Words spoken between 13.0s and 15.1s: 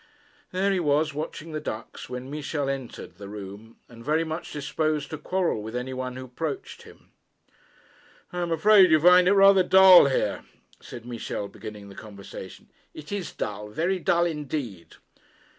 is dull; very dull indeed.'